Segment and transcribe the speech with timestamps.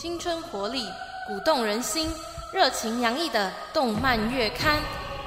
[0.00, 0.84] 青春活力、
[1.26, 2.08] 鼓动人心、
[2.52, 4.76] 热情洋溢的动漫月刊，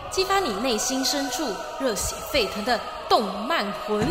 [0.09, 1.45] 激发你内心深处
[1.77, 2.79] 热血沸腾的
[3.09, 4.07] 动漫魂。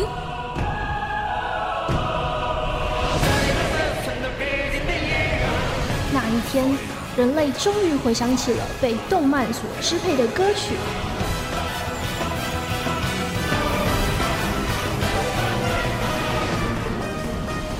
[6.13, 6.77] 那一天，
[7.17, 10.75] 人类终于回想起了被动漫所支配的歌曲。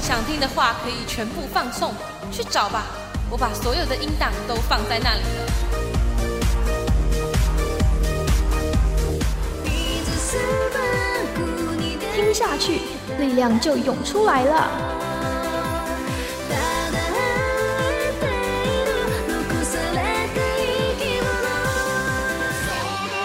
[0.02, 1.94] 想听的话可以全部放送，
[2.32, 2.86] 去找吧。
[3.30, 5.52] 我把所有的音档都放在那里了。
[12.14, 12.82] 听下去，
[13.20, 14.70] 力量就涌出来了。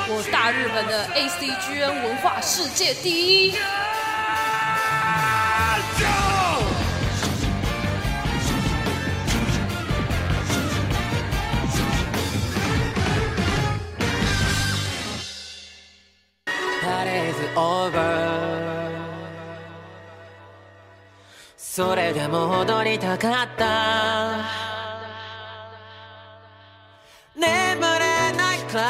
[0.08, 3.54] 我大日本的 ACGN 文化世界第一。
[22.36, 24.44] それでも踊りたかった。
[27.34, 28.80] 眠れないくら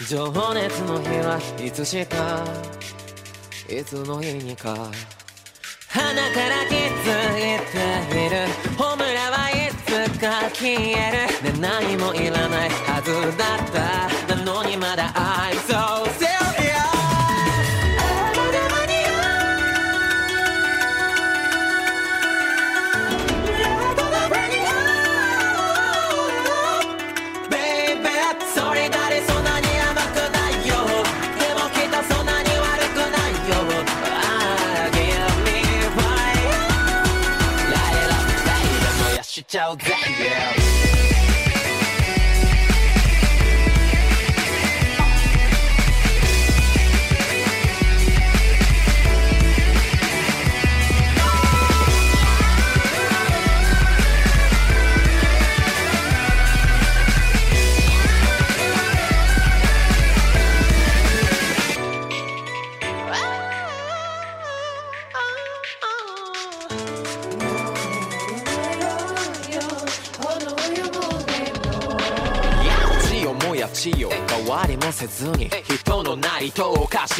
[0.00, 2.44] い情熱の日はいつしか
[3.68, 4.74] いつの日にか
[5.88, 6.78] 鼻から気づ
[7.36, 8.36] いている。
[8.78, 11.52] ホムラはいつか消える。
[11.52, 13.58] ね何もいらないはずだっ
[14.26, 14.34] た。
[14.36, 16.29] なのにまだ I'm so serious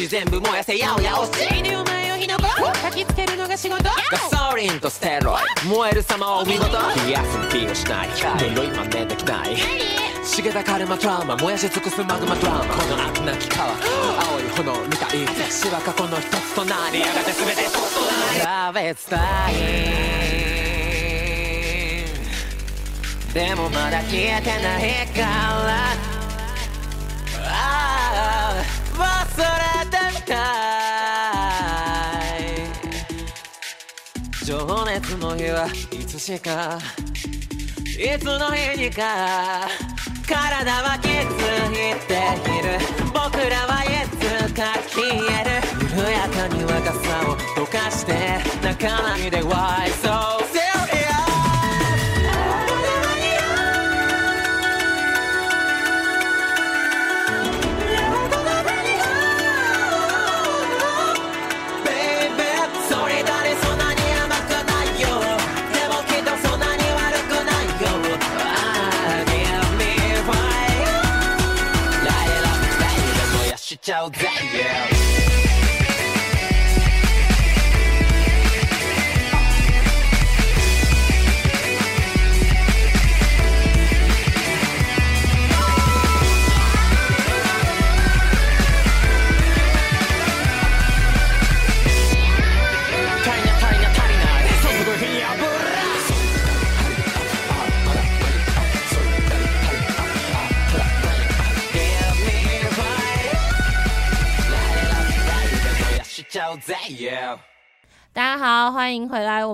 [0.01, 1.29] し全部燃やせやおやおし
[1.59, 2.43] いにお前を火の粉。
[2.43, 3.83] 焚きつけるのが仕事。
[3.83, 3.91] ガ
[4.49, 6.71] ソリンとステロイ燃える様を見事
[7.05, 8.09] 冷やす気をしない。
[8.09, 9.55] 呪い真似できない。
[10.23, 12.59] 茂たカルマトラウマ燃やし尽くすマグマドラマ。
[12.65, 13.67] この悪なき川。
[13.69, 13.75] 青
[14.39, 15.19] い炎みたい。
[15.51, 18.81] 死は過去の一つとなりやがて全てそうとなり。
[18.89, 19.53] 食べたい
[23.33, 25.27] でもまだ消えてないから。
[27.43, 28.81] ああ。
[29.01, 29.80] 忘れてみ
[30.21, 30.35] た
[32.37, 32.41] い。
[34.45, 36.77] 情熱の日はいつしか
[37.97, 39.67] いつの日にか
[40.27, 41.71] 体は気づい
[42.07, 42.13] て
[42.49, 42.79] いる。
[43.13, 43.85] 僕らはい
[44.17, 44.21] つ
[44.53, 45.09] か消え
[45.43, 45.51] る。
[45.95, 50.30] 緩やかに若さを溶かして仲間にで Why so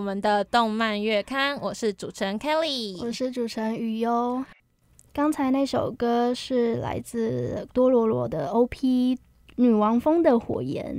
[0.07, 2.97] 们的动漫月刊，我是主持人 Kelly。
[3.03, 4.41] 我是主持人雨优。
[5.11, 9.15] 刚才那首歌是来自多罗罗的 OP
[9.57, 10.95] 《女王风的火焰》。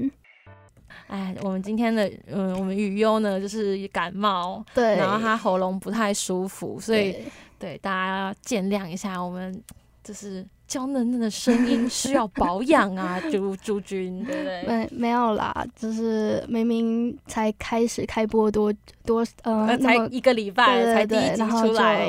[1.07, 7.25] 哎，我们今天的嗯，我们雨优呢就是感冒，对，然后他喉咙不太舒服，所以对
[7.59, 9.59] 对大家要见谅一下，我们
[10.05, 14.63] 就是娇嫩嫩的声音需要保养啊， 朱朱军，对不对？
[14.67, 18.73] 没没有啦，就是明明才开始开播多
[19.05, 22.07] 多呃，才一个礼拜才第一集出来，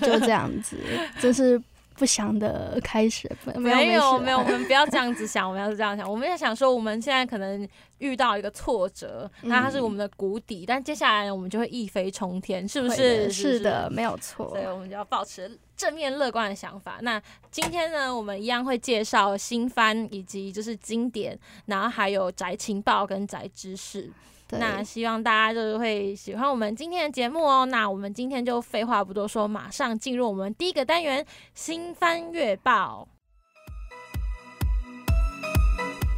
[0.00, 0.78] 就这样子，
[1.20, 1.60] 就是。
[1.98, 7.66] 不祥的开始，没有没有，我们不要这样子想，我们要是这样想，我们要想说，我们现在可能
[8.00, 13.32] 遇到一个挫折，那它是我们的谷底，但接下来我们就会一飞冲天，是不是？
[13.32, 14.50] 是的，没有错。
[14.50, 16.98] 所以我们就要保持正面乐观的想法。
[17.02, 17.20] 那
[17.50, 24.10] 今天呢，我们一样会介绍新番以及就是经典，然后还有宅情报跟宅知识。
[24.50, 27.66] 那希望大家就是会喜欢我们今天的节目哦。
[27.66, 33.08] 那我们今天就废话不多说，马上进入我们第一个单元——新番月报。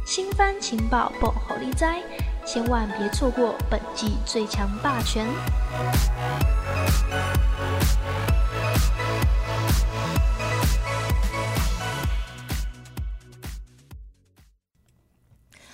[0.05, 2.01] 新番情报不好利哉，
[2.45, 5.25] 千万别错过本季最强霸权。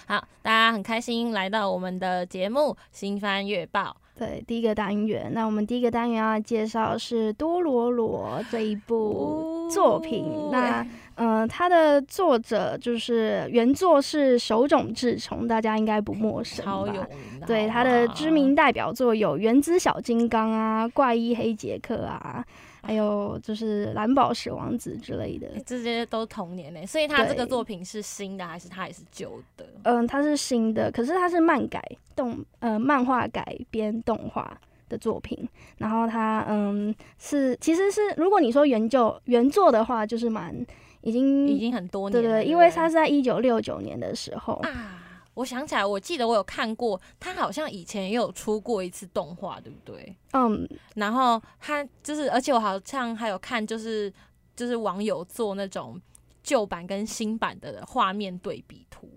[0.07, 2.59] 好，大家很开心来到我们的节目
[2.91, 3.81] 《新番月报》。
[4.17, 10.49] 对，第一个单元，那我们第一个单元要介绍是《多罗罗》这一部作品。
[10.51, 10.85] 那，
[11.15, 17.05] 嗯，它的作者就是原作是手冢治虫，大家应该不陌生超有。
[17.45, 22.45] 对，他的知名代表作有《原子小金刚》啊，《怪医黑杰克》啊。
[22.85, 29.65] 还有就是蓝宝石王子之类的，这些都童年呢，所以他这个作品是新的还是他也是旧的？
[29.83, 31.81] 嗯，它是新的，可是它是漫改
[32.15, 34.55] 动呃漫画改编动画
[34.87, 35.49] 的作品。
[35.77, 40.55] 然后它嗯是其实是如果你说原旧原作的话，就是蛮
[41.01, 45.01] 已经已经很多年，对对，因为它是在一九六九年的时候啊。
[45.35, 50.15] 我想起来，我记得我有看过，他好像以前也有出过一次动画，对不对？
[50.33, 54.11] 嗯，然后他就是，而且我好像还有看，就是
[54.55, 56.01] 就是网友做那种
[56.41, 59.07] 旧版跟新版的画面对比图。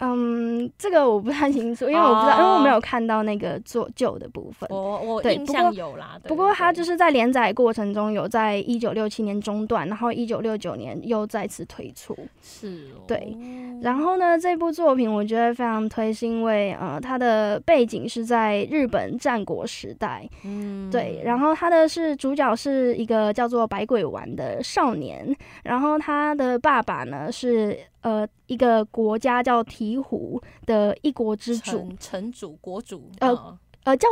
[0.00, 4.68] 嗯，这个我不太清楚，因为我不知道，因为我没有看到那个做旧的部分。
[4.70, 12.16] 我我印象有啦，不过他就是在连载过程中有在一九六七年中断，然后一九六九年又再次推出。
[12.40, 13.36] 是，哦对。
[13.82, 20.26] 然后呢，这部作品我觉得非常推，是因为呃，它的背景是在日本战国时代。
[20.44, 21.20] 嗯，对。
[21.24, 27.78] 然后他的是主角是一个叫做百鬼丸的少年，然后他的爸爸呢是。
[28.02, 34.08] 呃，一个国家叫鹈鹕的一国之主，城主国主，呃呃叫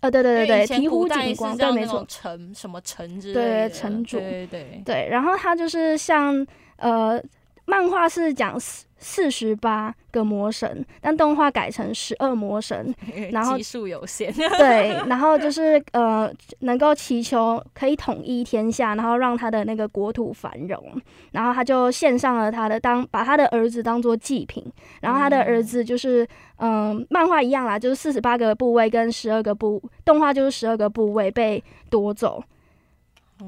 [0.00, 6.46] 呃对对对对，醍醐景光，对没错，城什么城之类的，城主，对对对，然后他就是像
[6.76, 7.22] 呃。
[7.70, 12.92] 漫画是讲四四十八个魔神，但动画改成十二魔神，
[13.30, 14.30] 然后技术有限。
[14.58, 21.00] 对，然后就是呃，能够祈求可以统一天下，然后让他的那个国土繁荣，
[21.30, 24.62] 然后他就献上了他的当，把他的儿子当做祭品，
[25.00, 26.26] 然后他的儿子就是
[26.56, 32.42] 嗯，漫画一样啦，就是四十八个部位跟十二个部，动画就是十二个部位被夺走。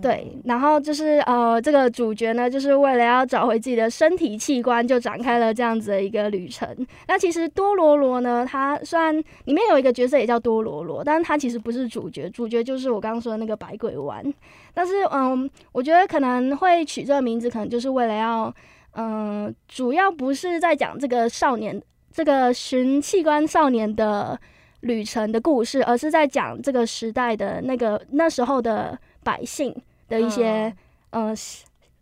[0.00, 6.68] 对，然后就是呃，这个主角呢，就是为了要找回自己的身体器官，就展开了这样子的一个旅程。
[7.08, 14.24] 那其实多罗罗呢，他虽然里面有一个角色也叫多罗罗，但是他其实不是主角，主角就是我刚刚说的那个百鬼丸。
[14.72, 18.54] 但是嗯，我觉得可能会取这个名字，可能就是为了要
[18.94, 24.40] 嗯，主要不是在讲这个少年这个寻器官少年的
[24.80, 28.98] 旅程的故事，而是在讲这个时代的那个那时候的。
[29.24, 29.72] 百姓
[30.12, 30.72] 的一些
[31.10, 31.32] 呃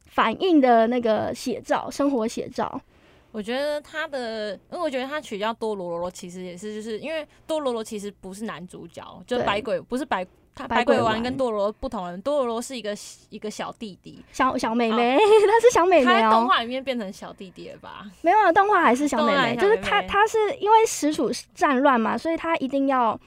[0.07, 2.81] 反应的那个写照，生活写照。
[3.33, 10.26] 我觉得他的，因为我觉得他取叫多罗罗，其实也是就是因为多罗罗其实不是男主角，就百鬼不是百。
[10.52, 12.95] 他百鬼丸跟多罗不同人，多罗是一个
[13.31, 18.05] 一个小弟弟，小小妹妹， 他是小妹妹他动画里面变成小弟弟了吧？
[18.21, 23.19] 没有，动画还是小妹妹，就是他他是因为实属战乱嘛，所以他一定要。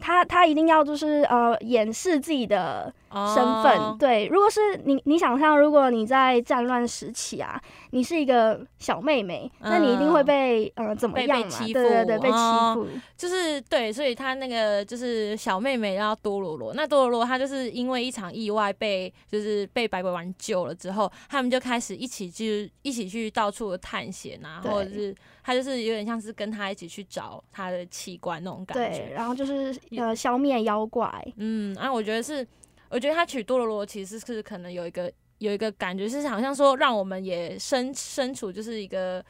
[0.00, 4.26] 他他一定要就是呃掩饰自己的身份，对。
[4.26, 7.60] 如果是你你想象，如果你在战乱时期啊，
[7.90, 11.58] 你是一个小妹妹，那你一定会被呃怎么样嘛？
[11.58, 12.86] 对对对，被欺负。
[13.16, 25.14] 就是对，所以他那个就是小妹妹叫多罗罗，那多罗罗她就是因为一场意外被就是被白鬼丸救了之后，他们就开始一起去一起去到处探险啊，或者是。
[25.42, 32.46] 她就是有点像是跟他一起去找他的器官那种感觉，对，然后就是呃消灭妖怪，嗯，然后我觉得是，
[32.88, 39.24] 我觉得他娶多罗罗其实是可能有一个有一个感觉是好像说让我们也身身处就是一个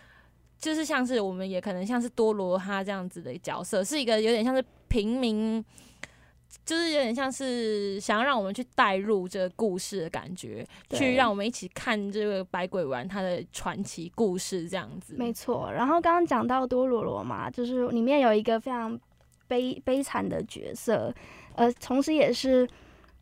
[0.59, 5.65] 就是像是我们也可能像是多罗哈这样子的角色，是一个有点像是平民。
[6.65, 15.15] 就是有点像是想要让我们去带入这个故事的感觉，去让我们一起看这个百鬼丸它的传奇故事这样子。
[15.19, 15.71] 没错。
[15.71, 18.99] 然后刚刚讲到多罗罗嘛，就是里面有一个非常
[19.47, 21.15] 悲悲惨的角色，
[21.55, 22.67] 呃，同时也是，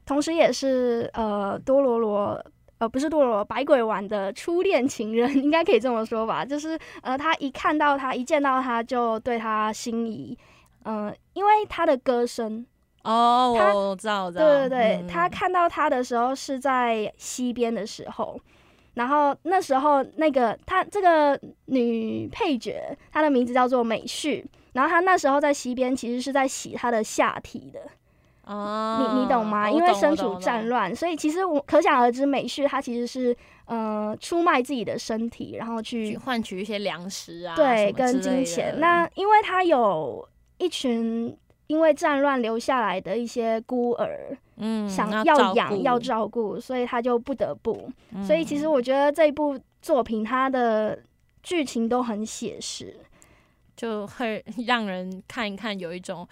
[0.07, 2.43] 同时也是呃多罗罗。
[2.79, 6.45] 呃，不是多罗罗，百鬼丸的初恋情人，应该可以这么说吧？
[6.45, 10.37] 就是呃，他一看到他，一见到他就对他心仪，
[10.85, 12.67] 嗯、因为他的歌声，
[13.03, 18.39] 哦，他我知道，我知道，对对对，嗯他看到他的时候是在西边的时候，
[18.93, 24.45] 然后那时候那个他这个女配角，她的名字叫做美绪，
[24.75, 27.81] 然后她那时候在西边其实是在洗她的下体的，
[28.47, 29.71] 哦，你你懂吗？
[29.71, 33.37] 因为身处战乱，所以其实我可想而知，美絮她其实是
[33.67, 38.79] 呃出卖自己的身体，然后去去换取一些粮食啊，对跟金钱。
[38.79, 40.27] 那因为他有
[40.59, 41.37] 一群
[41.67, 47.91] 因为战乱留下来的一些孤儿，嗯想要养要照顾，所以他就不得不。
[48.13, 50.97] 嗯所以其实我觉得这一部作品它的
[51.43, 52.97] 剧情都很写实，
[53.77, 56.27] 就会让人看一看，有一种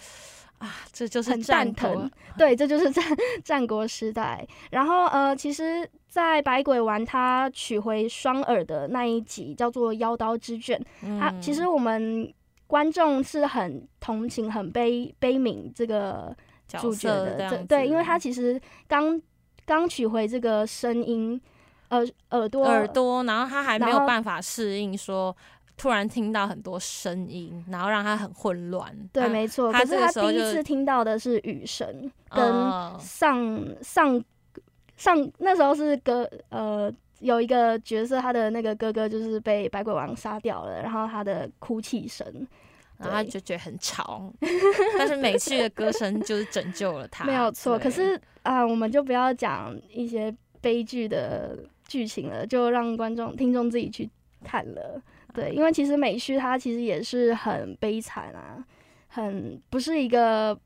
[0.58, 2.10] 啊，这就是很蛋疼。
[2.38, 3.04] 对，这就是战
[3.44, 4.46] 战国时代。
[4.70, 10.80] 然后呃，其实，在百鬼丸他取回双耳的那一集叫做《妖刀之卷》，
[11.20, 12.32] 他、嗯其实我们
[12.66, 16.34] 观众是很同情、很悲悲悯这个
[16.66, 19.20] 角主角的，对，因为他其实刚
[19.66, 21.40] 刚取回这个声音，
[21.90, 25.36] 耳耳朵耳朵，然后他还没有办法适应说。
[25.76, 28.96] 突然听到很多声音，然后让他很混乱。
[29.12, 29.72] 对，没错。
[29.72, 34.24] 可是他第一次听到的是雨声，跟哦上上
[34.96, 42.26] 上那时候是哥呃有一个角色，他的那个哥哥就是被百鬼王杀掉了，然后他的哭泣声，
[42.98, 44.32] 然后他就觉得很吵，
[44.96, 47.24] 但是美剧的 歌声就是拯救了他。
[47.24, 47.78] 没有错。
[47.78, 54.08] 可是啊、我们就不要讲一些悲剧的剧情了，就让观众听众自己去
[54.44, 55.02] 看了。
[55.34, 58.64] 对，因为其实美旭他其实也是很悲惨啊，
[59.08, 60.58] 很不是一个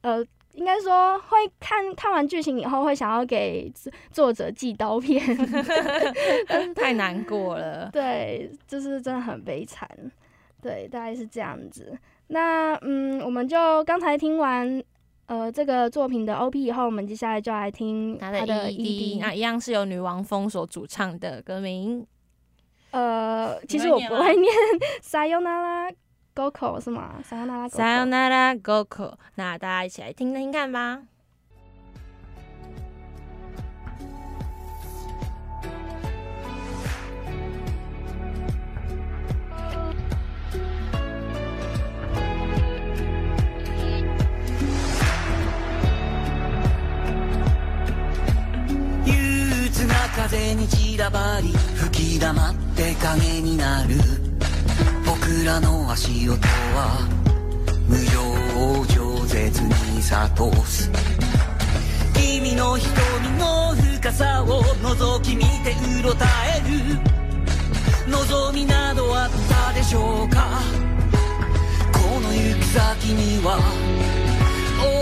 [0.00, 0.24] 呃。
[0.54, 5.24] 应该说会看看完剧情以后，会想要给作作者寄刀片，
[6.74, 7.88] 太难过了。
[7.92, 9.88] 对，就是真的很悲惨。
[10.60, 11.96] 对，大概是这样子。
[12.26, 14.82] 那嗯，我们就刚才听完
[15.26, 18.72] 呃这个作品的 OP 以后，我们接下来就来听他的 ED。
[18.72, 22.04] ED，那一样是由女王蜂所主唱的歌名。
[22.92, 24.52] 呃，其实我不会念
[25.02, 25.92] Sayonara
[26.34, 31.02] Goko 是吗？Sayonara Goko，那大家一起来听听看吧。
[50.14, 53.94] 風に散らばり吹き溜って影になる。
[55.06, 56.38] 僕らの足音
[56.74, 57.08] は
[57.86, 58.20] 無情
[59.02, 60.90] 饒舌に諭す。
[62.14, 62.90] 君の瞳
[63.38, 66.26] の深さを覗き見てうろた
[66.56, 66.98] える。
[68.10, 70.60] 望みなどあったでしょうか。
[71.92, 73.60] この行く先には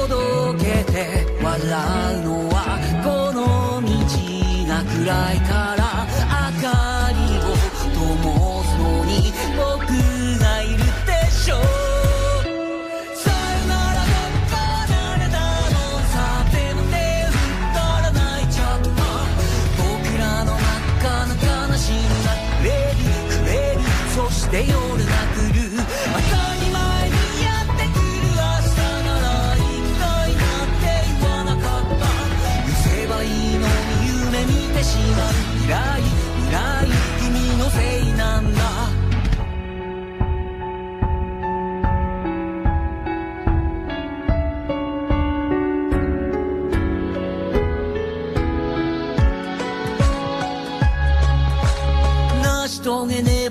[0.05, 2.78] おどけて笑うのは
[5.11, 5.78] I call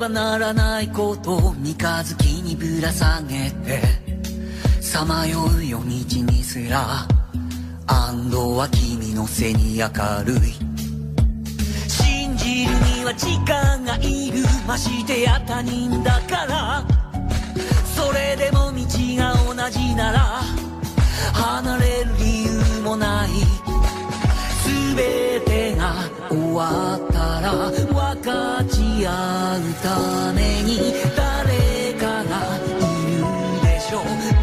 [0.09, 3.81] ならないこと三日月にぶら下げて
[4.81, 7.07] さまよう夜道にすら
[7.87, 9.87] 安堵は君の背に明
[10.25, 10.53] るい。
[11.89, 14.43] 信じるには時間がいる。
[14.67, 16.85] ましてや他人だから。
[17.95, 18.83] それでも道
[19.15, 20.19] が同じなら
[21.33, 23.29] 離れる理由もない。
[24.65, 25.93] 全てが
[26.29, 33.23] 終わったら分かち合うために誰かがいる
[33.63, 34.36] でしょう。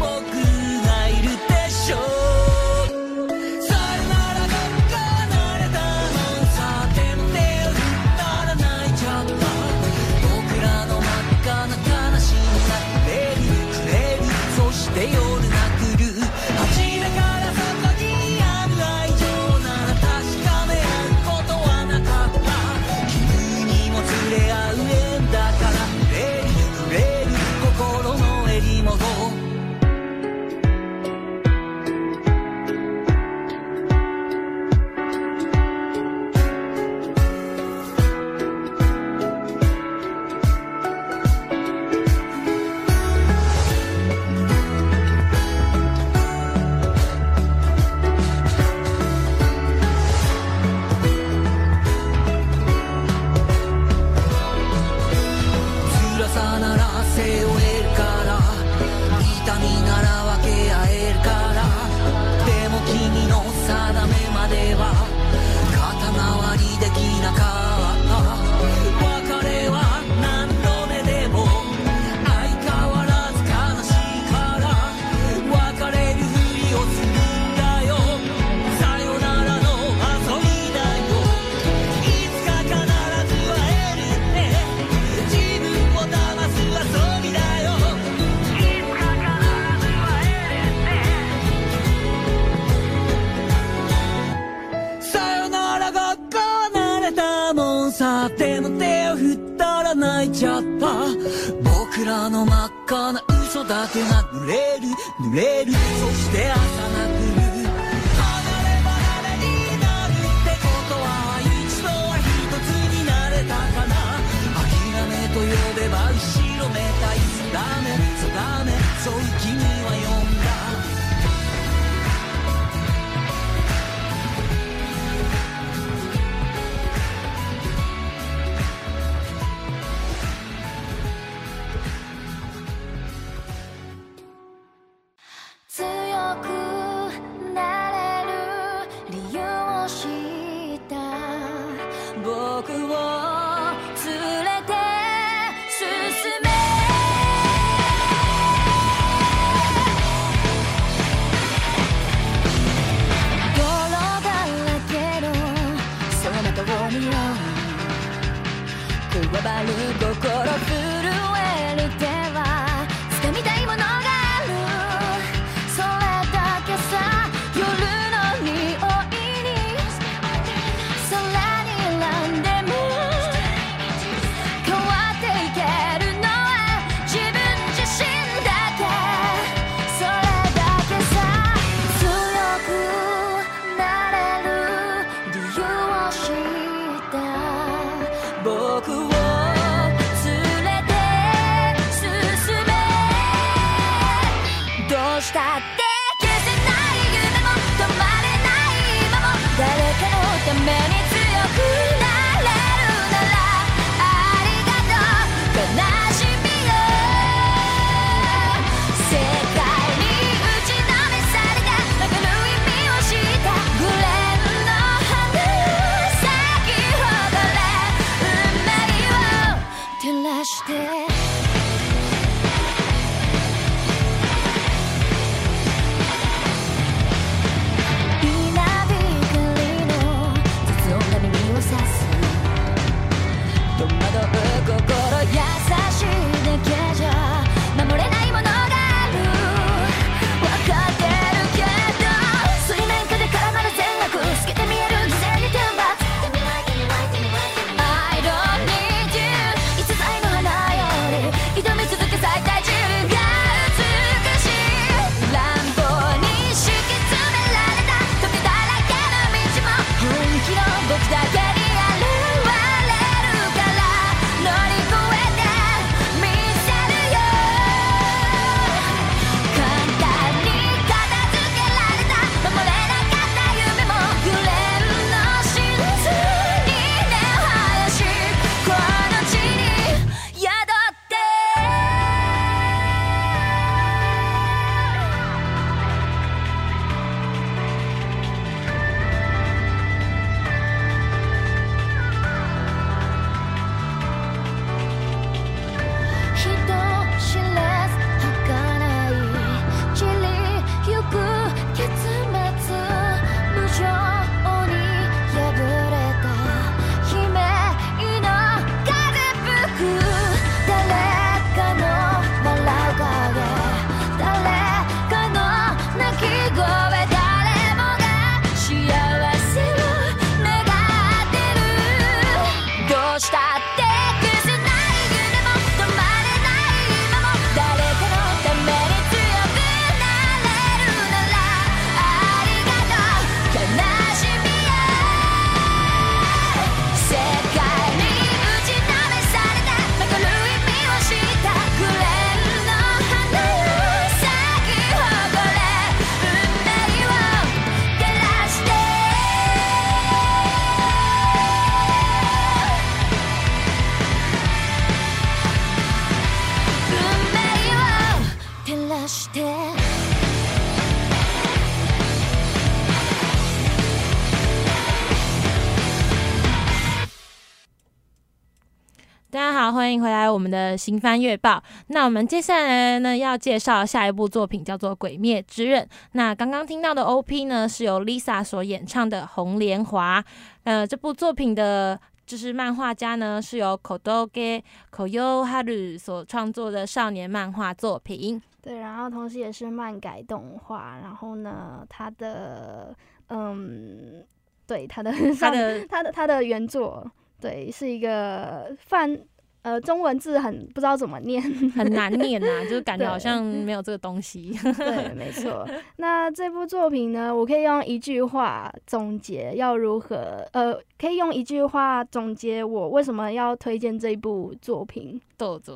[369.75, 371.61] 欢迎回来我们的新番月报。
[371.87, 375.83] 那我们接下来呢，要介绍下一部作品叫做《鬼灭之刃》。
[376.13, 380.21] 那刚刚听到的 OP 呢，是由 Lisa 所演唱的《红莲华》。
[380.63, 388.41] 呃，这部作品的就是漫画家呢，是由 Kodoge Koyoharu 所创作的少年漫画作品。
[388.61, 390.97] 对，然后同时也是漫改动画。
[391.03, 392.95] 然后呢，他的
[393.27, 394.23] 嗯，
[394.65, 397.05] 对他的他的 他的他的原作。
[397.41, 399.19] 对，是一个犯
[399.65, 401.41] 呃中文字很不知道怎么念，
[401.75, 404.55] 很难念呐、就是感觉好像没有这个东西。
[404.77, 405.67] 对，没错。
[405.97, 415.19] 那这部作品呢，我可以用一句话总结要如何，呃，可以用一句话总结我为什么要推荐这部作品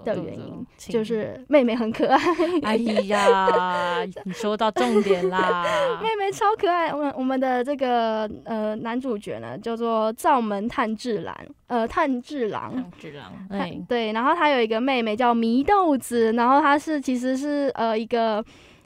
[0.05, 2.19] 的原因，就是妹妹很可爱，
[2.61, 2.75] 哎
[3.09, 5.65] 呀， 你说到重点啦。
[6.01, 6.93] 妹妹超可爱。
[6.93, 11.35] 我们我们的这个呃男主角呢，叫做灶门炭治郎，
[11.69, 12.73] 呃，炭治郎。
[12.73, 18.43] 像只狼，他哎，对，然后他有一个妹妹叫祢豆子，然后他是其实是呃一个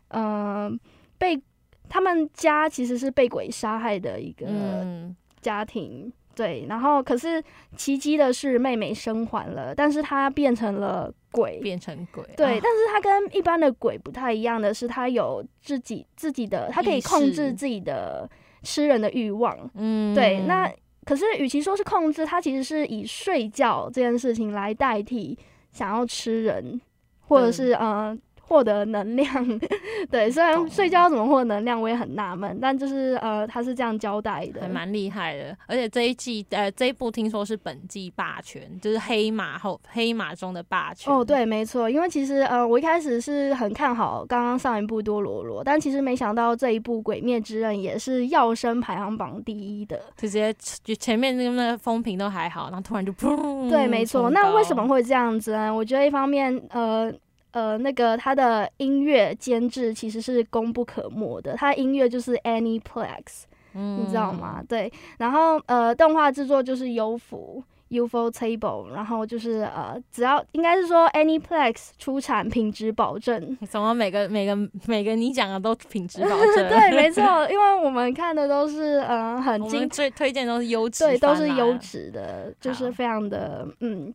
[0.09, 0.69] 呃
[1.17, 1.41] 被
[1.89, 7.41] 他们家其实是被鬼杀害的一个嗯，家庭，对，然后可是
[7.77, 18.29] 奇迹的是妹妹生还了，但是她变成了鬼，变成鬼，对，啊但是她跟一般的鬼不太一样的是，她有自己自己的，她可以控制自己的
[18.63, 20.69] 吃人的欲望，嗯，对，那
[21.05, 25.37] 可是与其说是控制，它其实是以睡觉这件事情来代替
[25.71, 26.79] 想要吃人，
[27.27, 27.53] 或者嗯。
[27.53, 29.59] 是呃获得能量。
[30.11, 34.67] 对，虽然睡觉怎么获得能量，我也很纳闷，但就是呃，他是这样交代的还。
[34.67, 41.13] 蛮厉害的，而且这一季呃这一部听说是本季霸权，就是黑马后黑马中的霸权。
[41.13, 49.97] 哦，，对，没错，因为其实呃，我一开始是很看好刚刚上一部多罗罗，但其实没想到这一部《鬼灭之刃》也是要升排行榜第一的。
[50.17, 50.53] 就直接
[50.83, 54.29] 就前面那个那个风评都还好，然后突然就砰，对，没错。
[54.31, 55.73] 那为什么会这样子呢？
[55.73, 57.11] 我觉得一方面，呃
[57.53, 64.57] 呃，那个他的音乐监制其实是功不可没的，他音乐就是 Anyplex，你知道吗？
[64.59, 67.63] 嗯对，然后呃，动画制作就是优福。
[67.89, 76.55] UFO Table，然后就是呃，只要应该是说 Anyplex 出产品质保证，怎么每个每个每个你讲的都品质保证？
[76.69, 81.71] 对，没错，因为我们看的都是呃很精最推荐都是优质，对，都是优。
[81.75, 84.11] 质的，就是非常的嗯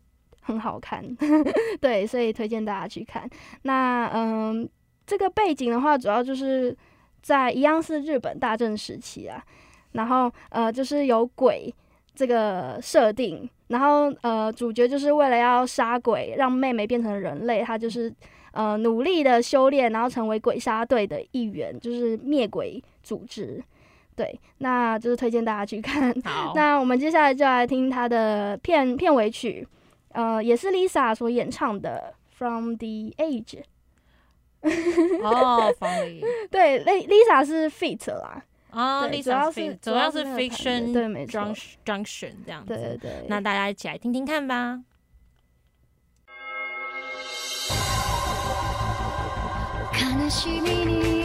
[0.49, 1.05] 很好看，
[1.81, 3.29] 对，所以推荐大家去看。
[3.63, 4.67] 那嗯，
[5.07, 6.75] 这个背景的话，主要就是
[7.23, 9.45] 在一样是日本大正时期啊，
[9.93, 11.73] 然后呃就是有鬼
[12.15, 18.13] 这个设定，然后呃主角就是为了要杀鬼，让妹妹变成人类，他就是。
[18.53, 23.63] 呃，努力的修炼，然后成为鬼杀队的一员，就是灭鬼组织。
[24.17, 26.13] 对，那就是推荐大家去看。
[26.57, 29.65] 那我们接下来就来听他的片片尾曲，
[30.10, 33.64] 呃，也是 Lisa 所演唱的《From the Age》。
[35.24, 42.74] 哦，方力对，Li-，Lisa 是 feat 啦，啊对，Lisa 主要 Fit- 是主要是那个团队 fiction 对没错 junction junction 这样子。
[42.74, 43.26] 对对对。
[43.28, 44.82] 那大家一起来听听看吧。
[49.94, 51.17] 悲しみに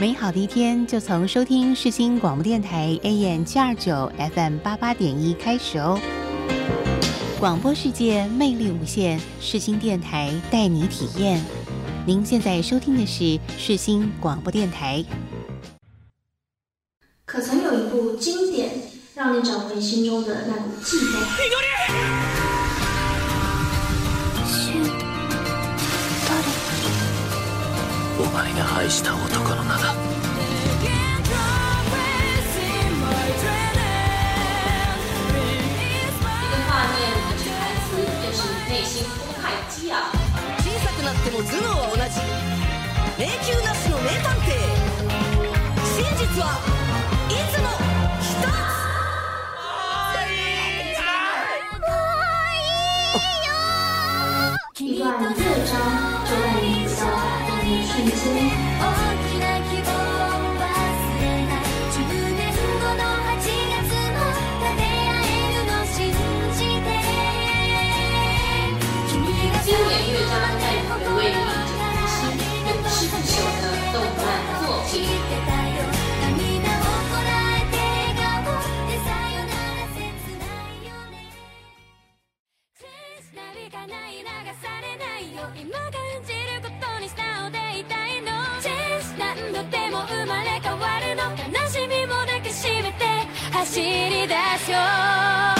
[0.00, 6.00] 美好的一天就从收听世新广播电台 AM 七二九 FM 八八点一开始哦。
[7.38, 11.44] 广播世界魅力无限，世新电台带你体验。
[12.06, 15.04] 您现在收听的是世新广播电台。
[17.26, 18.70] 可曾有一部经典，
[19.14, 22.49] 让你找回心中的那股悸动？
[28.40, 29.76] まが敗した男の名だ。
[29.76, 29.84] 小
[40.78, 42.20] さくなっても頭脳は同じ
[43.18, 44.48] 迷宮なしの名探偵
[45.84, 46.46] 真実は
[47.28, 47.68] いつも
[48.20, 48.70] 一つ
[54.72, 55.04] 君は
[55.36, 56.49] 最真
[58.02, 58.69] Thank you.
[93.60, 94.78] 走り出しよ
[95.56, 95.59] う。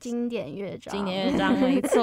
[0.00, 2.02] 经典乐章，经典乐章，没 错。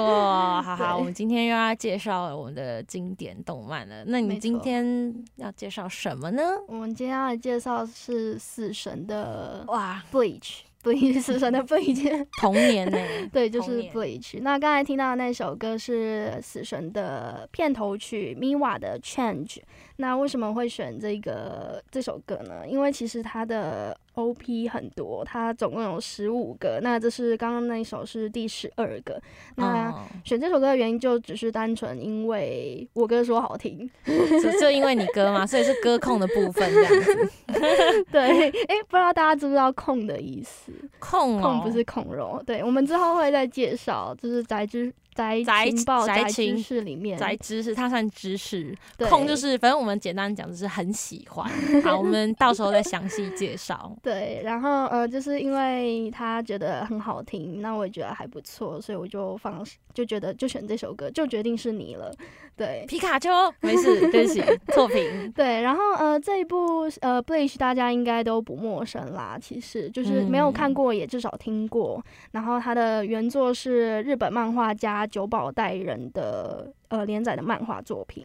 [0.62, 4.04] 好好，我们今天又要介绍我们的经典动漫了。
[4.06, 6.42] 那你没今天要介绍什么呢？
[6.68, 10.60] 我们今天要介绍是死神的哇，Bleach。
[10.80, 12.96] Bleach 死神的 Bleach，童年呢、
[13.32, 14.40] 对，就是 Bleach。
[14.42, 19.58] 那刚才听到的那首歌是死神的片头曲 Miwa 的 Change。
[19.96, 22.66] 那为什么会选这个这首歌呢？
[22.66, 26.80] 因为其实它的 OP 很多，它总共有十五个。
[26.82, 29.20] 那这是刚刚那一首是第十二个。
[29.54, 33.88] 那哦，选这首歌的原因就只是单纯因为我哥说好听。
[34.04, 37.30] 就就因为你歌嘛，所以是歌控的部分这样子。
[38.10, 40.72] 对，哎、不知道大家知不知道“控”的意思？
[40.98, 48.72] 控哦，控不是控肉，对，我们之后会再介绍，就是宅知宅宅情报宅宅知识里面宅知识，它算知识。
[48.96, 51.50] 对控就是，反正我们简单讲就是很喜欢。
[51.82, 53.96] 好，我们到时候再详细介绍。
[54.00, 62.14] 对，然后呃，就是因为他觉得很好听，那我也觉得还不错，所以我就放就觉得就选这首歌，就决定是你了，
[62.56, 62.84] 对。
[62.86, 64.40] 皮卡丘，没事，对不起，
[64.72, 65.32] 错评。
[65.34, 72.00] 对，然后呃，这一部呃《Bleach》大家应该都不陌生啦，其实就是没有看嗯过也至少听过。
[72.32, 78.24] 然后它的原作是日本漫画家久保带人的呃连载的漫画作品。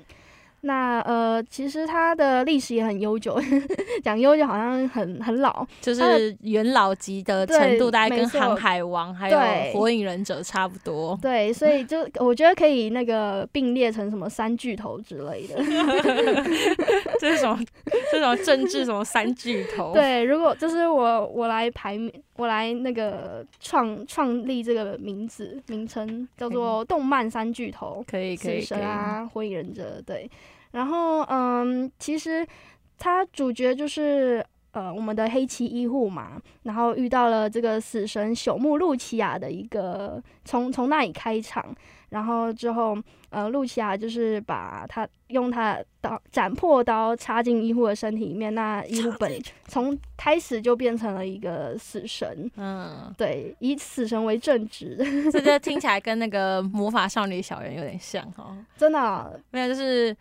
[0.65, 3.37] 那呃，其实它的历史也很悠久，
[4.01, 9.37] 讲悠久好像很很老，就是元老级的程度，大概跟航海王还有
[9.73, 11.19] 火影忍者差不多。
[11.21, 15.55] 对，所以就我觉得可以那个并列成什么三巨头之类的。
[17.19, 17.59] 这是什么？
[18.09, 22.09] 这种政治什么三巨头？，对，如果就是我我来排名，
[22.43, 28.61] 我来那个创创立这个名字名称叫做动漫三巨头，可以可死以可以。
[28.61, 30.29] 神啊，火影忍者，对。
[30.71, 32.45] 然后嗯，其实
[32.97, 34.45] 他主角就是。
[34.73, 41.63] 呃，我们的黑崎一护嘛，然后遇到了这个死神朽木露琪亚的一个，从从那里开场，
[42.09, 42.97] 然后之后，
[43.33, 54.95] 呃，露琪亚就是把他用他的刀斩破刀插进医护的身体里面，那医护本从开始就变成了一个死神，嗯，对，以死神为正职，
[55.33, 58.55] 这就听起来 跟那个魔法少女小圆有点像哦。
[58.77, 60.15] 真的啊、 没有，就是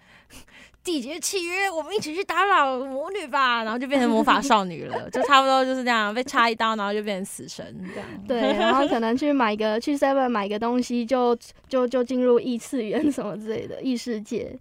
[0.84, 8.08] 缔结契约，我们一起去打扰魔女吧，然后就变成魔法少女了，就差不多就是这样，被插一刀，然后就变成死神这样。
[8.26, 11.36] 对，然后可能去买个去 Seven 买个东西就
[11.68, 14.56] 就就进入异次元什么之类的异世界，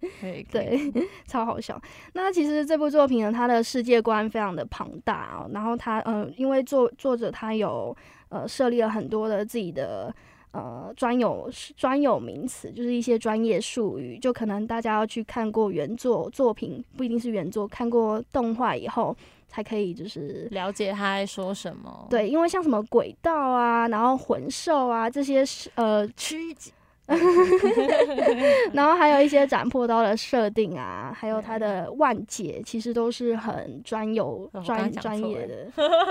[0.50, 0.92] 对，
[1.26, 1.80] 超好笑。
[2.14, 7.96] 那其实这部作品呢，它的世界观非常的庞大哦，然后它呃，因为作作者他有
[8.28, 10.14] 呃设立了很多的自己的。
[10.54, 19.16] 呃，专有专有名词就是一些专业术语，就可能大家要去看过原作作品，不一定是原作，看过动画以后
[19.48, 26.70] 才可以就是了解他在说什么。，对，因为像什么轨道啊，然后魂兽啊这些是呃曲解。
[28.72, 35.64] 然后还有一些斩破刀的设定啊，还有它的万解，其实都是很专有、专专业的。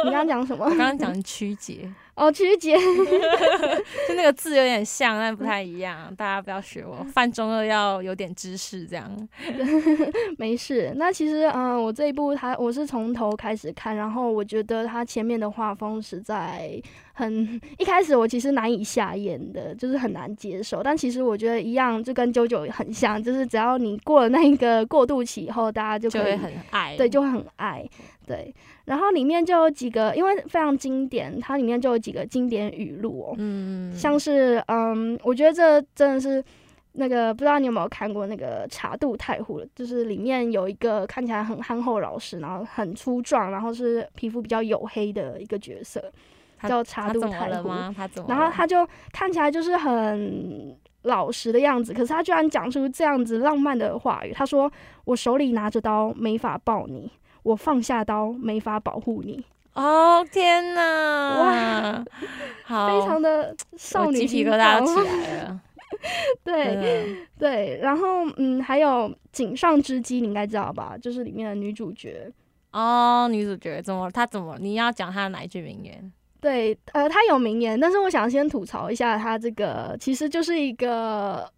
[0.04, 0.70] 你刚刚讲什么 我？
[0.70, 2.76] 刚刚讲曲解，哦，曲解。
[4.08, 7.04] 就那个字有点像，但不太 一样，大家不要学我。
[7.14, 9.10] 犯中二要有点知识，这样。
[10.38, 10.94] 没事。
[10.96, 16.82] 那其实，嗯、我这一部它我是从头开始看，然后我觉得它前面的画风实在
[17.14, 20.84] 很，一开始我其实难以下咽的，就是很难接受。
[20.84, 26.96] 但其实我觉得一样，就跟九九很像，就是只要你过了那一个过渡期以后，大家就会很爱。
[26.98, 27.88] 对，就会很爱。
[28.28, 28.54] 对，
[28.92, 36.44] 然后里面就有几个，因为非常经典，它里面就有几个经典语录哦，嗯，像是嗯，我觉得这真的是
[36.92, 46.04] 那个，不知道你有没有看过那个茶渡太湖，就是里面有一个看起来很憨厚老实，然后很粗壮，然后是皮肤比较黝黑的一个角色，
[46.68, 47.70] 叫茶渡太湖。
[48.28, 54.34] 然后他就看起来就是很老实的样子，可是他居然讲出这样子浪漫的话语。
[54.34, 54.70] 他说
[55.06, 57.10] ：“我手里拿着刀，没法抱你；
[57.44, 59.44] 我放下刀，没法保护你。
[59.74, 61.40] 哦天哪！
[61.40, 62.06] 哇，
[62.66, 65.62] 好，非常的少我鸡皮疙瘩起来 了。
[66.44, 70.98] 对对，然后嗯，还有井上织姬，你应该知道吧？
[71.02, 72.30] 就是里面的女主角。
[72.72, 74.10] 哦，女主角怎么？
[74.12, 74.58] 她怎么？
[74.60, 76.12] 你要讲她的哪一句名言？
[76.42, 81.50] 对，呃，她有名言，但是我想先吐槽一下，她这个其实就是一个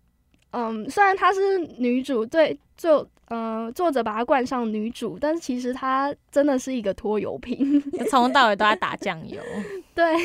[0.53, 7.81] 嗯，虽然她是女主，对，就呃作者把她冠上女主，但是其实她真的是一个拖油瓶。
[8.09, 9.41] 从头到尾都在打酱油。
[9.95, 10.15] 对，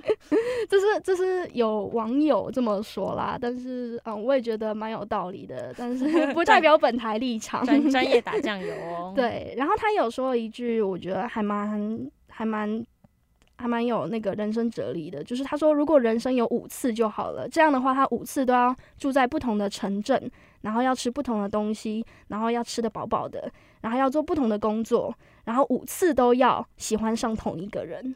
[0.68, 6.04] 这是这是有网友这么说啦，但是嗯，我也觉得蛮有道理的，但是
[6.34, 7.64] 不代表本台立场。
[7.64, 9.12] 专专业打酱油哦。
[9.16, 12.84] 对，然后他有说一句，我觉得还蛮还蛮
[13.58, 20.30] 还蛮有那个人生哲理的，就是他说，如果人生有五次就好了，这样的话，他五次都要住在不同的城镇，
[20.60, 23.50] 然后要吃不同的东西，然后要吃得饱饱的，
[23.80, 28.14] 然后要做不同的工作，然后五次都要喜欢上同一个人。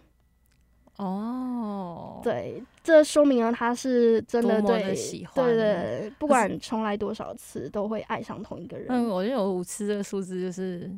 [0.96, 8.86] 哦，对，这说明了他是真的对的喜欢对对，不管重来多少次，都会爱上同一个人。
[8.90, 10.90] 嗯，我觉得有五次这个数字就是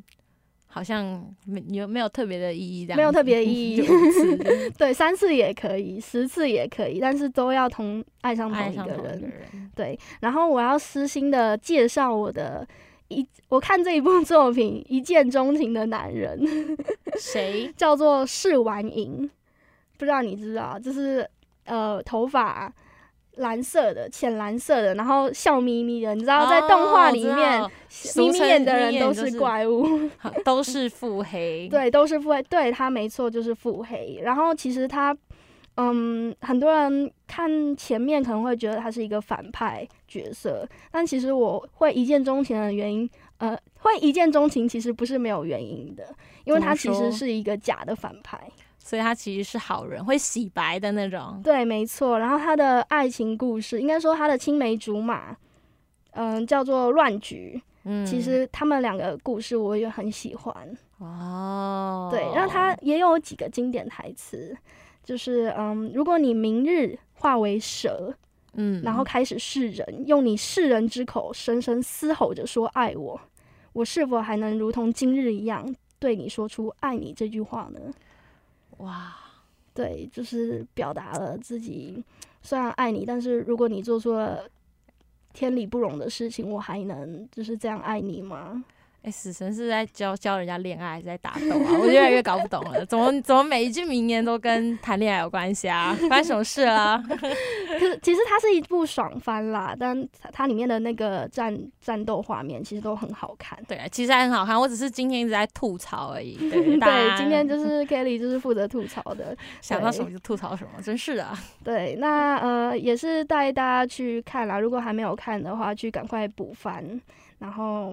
[0.75, 3.87] 好像没有没有特别的意义，这样没有特别的意义
[4.79, 9.33] 对，三次也可以，十次也可以，但是都要同爱上同爱一个人。
[9.77, 12.66] 对，然后我要私心的介绍我的
[13.09, 16.41] 一，我看这一部作品《一见钟情的男人》，
[17.20, 17.70] 谁？
[17.77, 19.31] 叫做释完银，
[19.99, 20.79] 不知道你知道？
[20.79, 21.29] 就是
[21.66, 22.73] 呃，头发
[23.37, 26.14] 蓝色的，浅蓝色的，然后笑眯眯的。
[26.14, 27.70] 你知道，在动画里面，哦
[28.16, 30.11] 眯眯眼的人都是怪物。
[30.45, 31.68] 都是腹黑。
[31.68, 34.20] 对，都是腹黑，对他没错，就是腹黑。
[34.22, 35.16] 然后其实他，
[35.76, 43.09] 嗯，很多人看前面可能会觉得他是一个反派角色，但其实我会一见钟情的原因，
[43.39, 46.14] 呃，会一见钟情其实不是没有原因的，
[46.45, 48.39] 因为他其实是一个假的反派。
[48.85, 51.41] 所以他其实是好人，会洗白的那种。
[51.43, 52.18] 对，没错。
[52.18, 55.37] 然后他的爱情故事，应该说他的青梅竹马，
[56.11, 57.62] 嗯，叫做乱局。
[57.85, 60.55] 嗯，其实他们两个故事我也很喜欢。
[60.99, 64.57] 哦，对，然后他也有几个经典台词，
[65.03, 68.14] 就是嗯，如果你明日化为蛇，
[68.55, 73.20] 嗯，然后开始示人，用你世人之口深深嘶吼着说爱我，
[73.72, 77.80] 我是否还能如同今日一样对你说出爱你这句话呢？
[78.83, 79.14] 哇，
[79.74, 82.05] 对，就是表达了自己
[82.43, 84.49] 虽然爱你，但是如果你做出了
[85.33, 88.64] 天理不容的事情，我还能就是这样爱你吗？
[89.03, 91.78] 哎、死神是在教教人家恋爱，还是在打斗啊？
[91.78, 95.92] 我越来越搞不懂了，怎么怎么每一句名言都跟谈恋爱有关系啊？
[96.09, 97.03] 发生什么事了？
[97.09, 103.59] 可是其实它是一部爽番啦，但它它里面的那个战战斗画面其实都很好看。
[103.66, 106.36] 对啊，其实还很好看，我只是今天一直在吐槽而已。
[106.78, 109.36] 对，今天就是 Kelly 就是负责吐槽的。
[109.61, 111.26] 想到什么就吐槽什么，真是的。
[111.64, 117.00] 对，那呃也是带大家去看啦，如果还没有看的话，去赶快补番。
[117.38, 117.92] 然后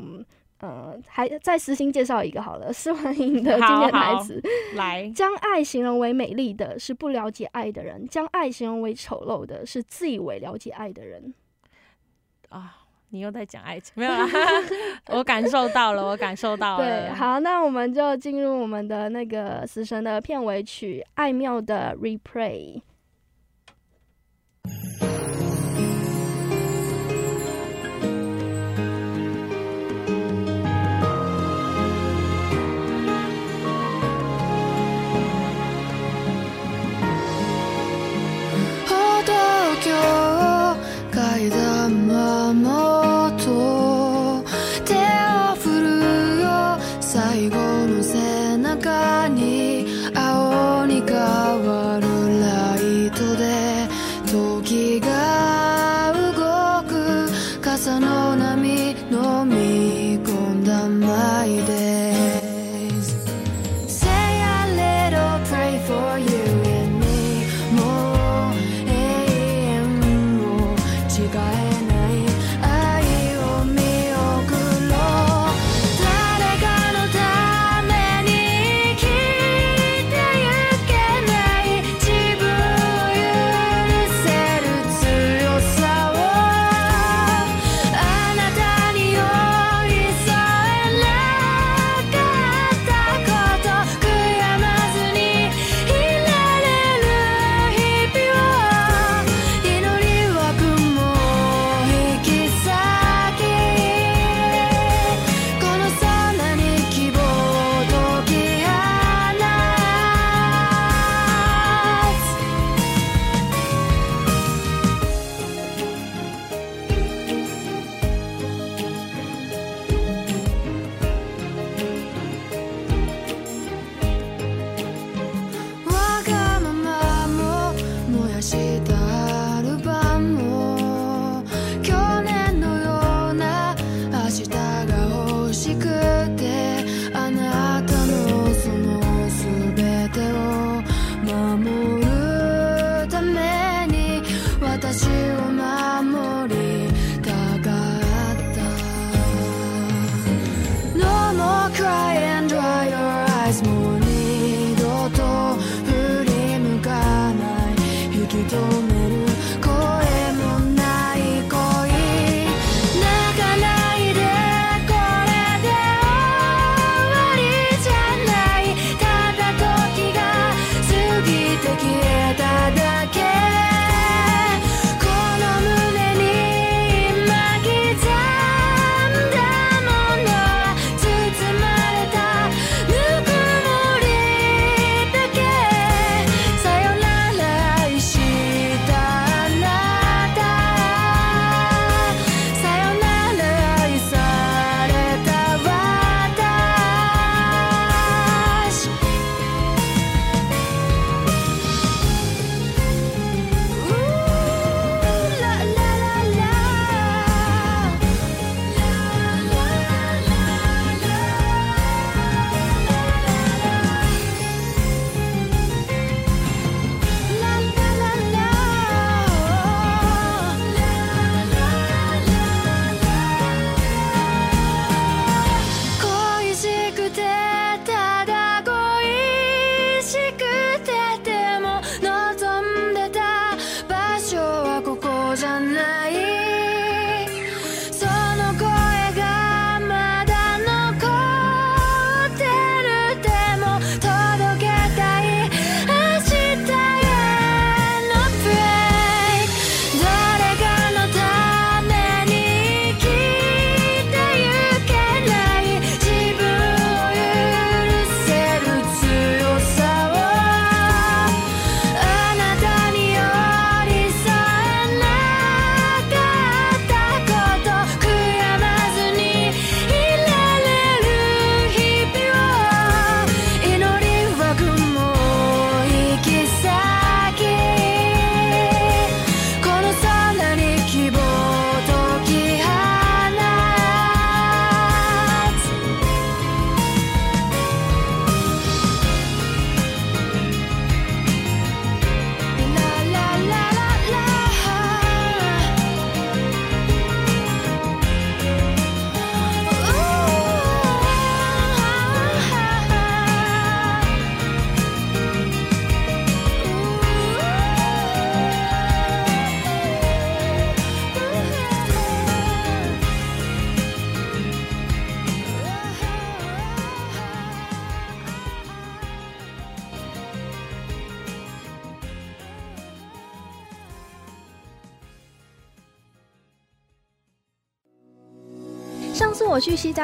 [0.60, 4.41] 呃还再私心介绍一个好了，施文莹的经典台词。
[4.76, 11.34] 来，将爱形容为美丽的是不了解爱的人，将爱形容为丑陋的是自以为了解爱的人。
[12.49, 12.76] 啊，
[13.10, 14.28] 你又在讲爱情，没有啦？
[15.07, 16.86] 我感受到了，我感受到了。
[16.86, 22.78] 对，好，那我们就进入我们的那个死神的片尾曲《爱妙的 Replay》。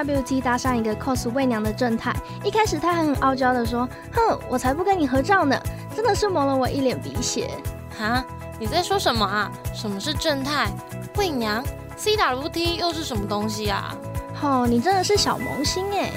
[0.04, 5.58] 次我去 CWT 搭上一个 cos 媚娘的正太，一开始他还很傲娇的说：“哼，我才不跟你合照呢！”
[5.96, 7.50] 真的是蒙了我一脸鼻血。
[7.98, 8.24] 哈，
[8.60, 9.52] 你在说什么啊？
[9.74, 10.70] 什么是正太？
[11.18, 11.64] 媚娘
[11.98, 13.96] ？CWT 又是什么东西啊？
[14.42, 16.12] 哦，你真的是小萌新哎，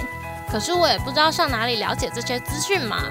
[0.50, 3.04] 可是我也不知道上哪里了解这些资讯嘛。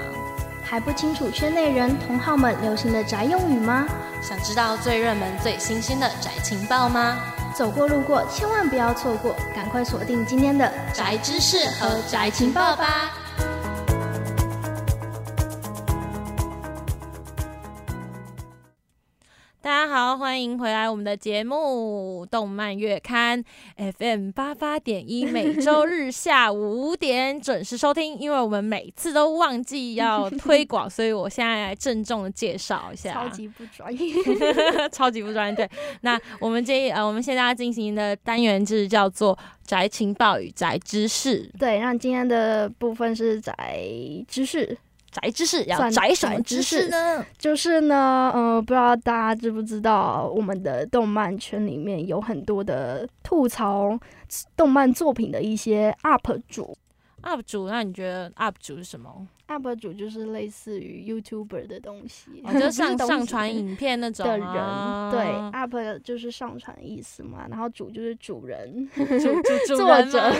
[0.62, 3.86] 还不清楚圈内人同好们流行的宅用语吗？
[4.20, 7.16] 想知道最热门、最新鲜的宅情报吗？
[7.58, 13.10] 走过路过千万不要错过，赶快锁定今天的宅知识和宅情报吧。
[19.88, 23.42] 家好，欢迎回来我们的节目《动漫月刊》
[23.98, 28.18] FM 八八点一，每周日下午五点准时收听。
[28.18, 33.14] 因为我们每次都忘记要推广， 所以我现在来郑重的介绍一下。
[33.14, 34.14] 超级不专业。
[34.92, 35.56] 超级不专业。
[35.56, 35.68] 对，
[36.02, 41.50] 那我们这一呃，我们现在要进行的单元就是叫做宅情报与宅知识。
[41.58, 43.82] 对，那今天的部分是宅
[44.28, 44.76] 知识，
[45.20, 47.24] 宅知识要宅什么知识识呢？
[47.38, 53.98] 就是呢，呃，不知道大家知不知道，我们的动漫圈里面有很多的吐槽
[54.56, 56.76] 动漫作品的一些 UP 主。
[57.22, 59.26] UP 主，那你觉得 UP 主是什么？
[59.48, 65.24] UP 主就是类似于 YouTuber 的东西，哦，就上 上传影片那种的人，啊对
[65.58, 70.32] ，UP 就是上传意思嘛，然后主就是主人，主主主作者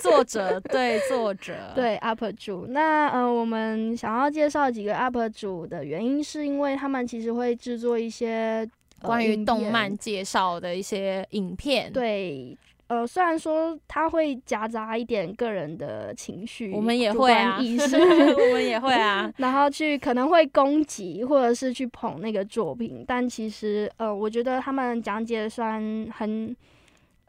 [0.00, 2.66] 作者对作者，对 UP 主。
[2.68, 8.66] 那呃，我们想要介绍几个 UP 主的原因，是因为他们其实会制作一些、
[9.00, 12.56] 呃关于动漫介绍的一些影片，，对。
[12.94, 26.54] 呃，虽然说他会夹杂一点个人的情绪， 我们也会啊，观意识，我们也会啊，然后去可能会攻击或者是去捧那个作品，但其实呃，我觉得他们讲解算很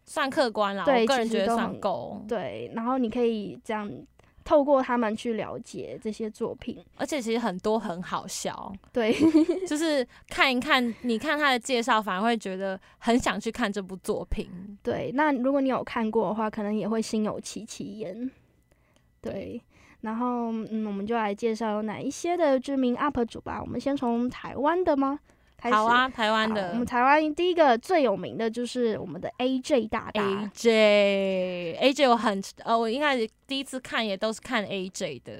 [0.05, 2.21] 算客观啦，对我个人觉得很够。
[2.27, 3.89] 对，然后你可以这样
[4.45, 6.81] 透过他们去了解这些作品。
[6.95, 9.13] 而且其实很多很好笑，对，
[9.67, 14.49] 就是看一看，你看他的介绍，反而会觉得很想去看这部作品。
[14.81, 18.31] 对，那如果你有看过的话，可能也会心有戚戚焉。
[19.19, 19.61] 对，
[20.01, 23.59] 然后嗯，我们就来介绍有哪一些的知名 UP 主吧。
[23.59, 25.19] 我们先从台湾的吗？
[25.65, 30.21] 开始好啊，台湾的我们台湾第一个最有名的就是我们的 AJ 大大。
[30.21, 35.33] AJ AJ 我很呃，我应该是第一次看也都是看 AJ 的。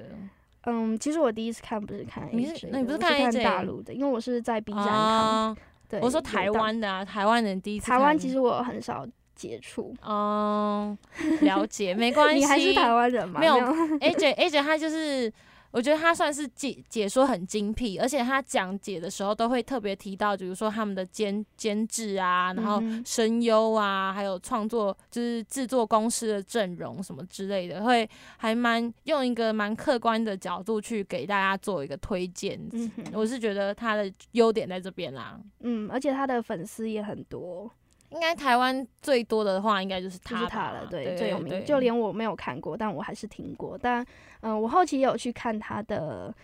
[0.64, 4.92] 嗯，其实我第一次看不是看你是 AJ，那你不是看 AJ 大陆的，因为我是在 B 站看。
[4.94, 5.56] 啊，
[5.88, 9.06] 对，我说台湾的啊，台湾人第一次台湾其实我很少
[9.36, 9.94] 接触。
[10.02, 10.98] 哦，
[11.42, 12.40] 了解，没 关系。
[12.40, 13.38] 你还是台湾人吗？
[13.38, 13.54] 没有
[14.00, 15.32] AJ AJ 他就是，
[15.76, 28.08] 我觉得他算是解解说很精辟，而且他讲解的时候都会特别提到，比如说他们的监监制啊，然后声优啊，还有创作就是制作公司的阵容什么之类的，会
[28.38, 32.58] 还蛮用一个蛮客观的角度去给大家做一个推荐。
[32.72, 35.38] 嗯，我是觉得他的优点在这边啦。
[35.60, 37.70] 嗯，而且他的粉丝也很多，
[38.16, 41.64] 应该台湾最多的话，应该就是他吧，就是他了，对，对最有名。
[41.64, 43.78] 就连我没有看过，但我还是听过。
[43.80, 44.02] 但
[44.40, 46.34] 嗯、呃我后期也有去看他的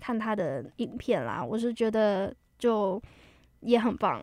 [0.00, 3.02] 看他的影片啦，我是觉得就
[3.60, 4.22] 也很棒，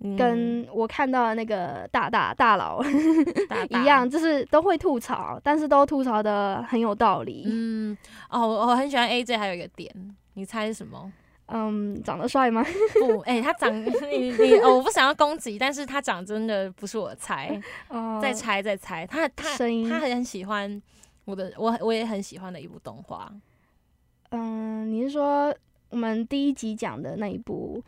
[0.00, 2.82] 嗯跟我看到的那个大大大佬
[3.68, 7.44] 一样，就是都会吐槽，但是都吐槽的很有道理。
[7.46, 7.96] 嗯，
[8.30, 9.92] 哦，我我很喜欢 AJ，还有一个点，
[10.34, 11.12] 你猜是什么？
[11.50, 12.62] 嗯，长得帅吗？
[13.00, 20.80] 不，哎、他长你你、哦，我不想要攻击，但是他长真的不是我的菜，哦再猜再猜，他他声音他很喜欢
[21.24, 23.32] 我的，我我也很喜欢的一部动画，
[24.30, 25.54] 嗯，你是说
[25.90, 27.82] 我们第一集讲的那一部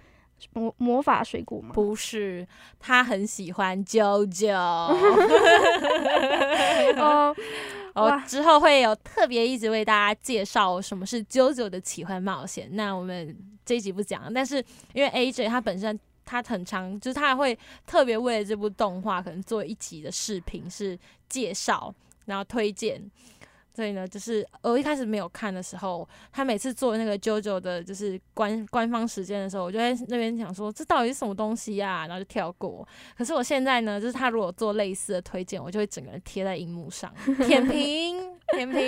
[0.54, 1.70] 魔魔法水果吗？
[1.74, 2.46] 不是，
[2.78, 4.56] 他很喜欢 JoJo，
[6.96, 7.36] 哦，
[7.94, 12.68] 我哇之后会有特别一直为大家介绍什么是 JoJo 的奇幻冒险。
[12.72, 21.94] 那我们这一集不讲，但是因为 AJ 他本身他很长，就是他会特别为了这部动画可能做一集的视频是介绍，
[22.26, 23.02] 然后推荐。
[23.74, 32.86] 所以呢，就是我一开始没有看的时候，他每次做那个 JoJo 的，就是官官方时间的时候，我就在那边想说，这到底是什么东西呀、然后就跳过。
[33.16, 37.12] 可是我现在呢，就是他如果做类似的推荐，我就会整个人贴在荧幕上，
[37.46, 38.16] 舔屏，
[38.52, 38.80] 舔屏。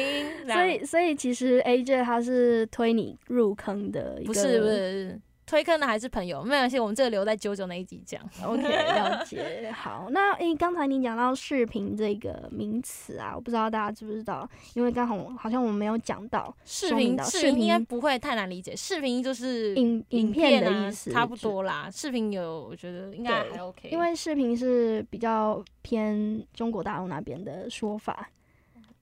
[0.52, 5.20] 所以所以其实 AJ 他是推你入坑的一个，不是不是
[5.52, 8.18] 推坑的还是朋友，没关系，我们这个留在九九那一集讲。
[8.42, 9.70] OK，了解。
[9.70, 21.90] 好，那诶，刚才你讲到视频这个名词啊，我不知道大家知不知道，因为刚好好像我们没有讲到视频视频频应该不会太难理解，视频就是影影影片的啊意思，差不多啦。
[21.92, 28.26] 视频有，我觉得应该还 OK，因为视频是比较偏中国大陆那边的说法。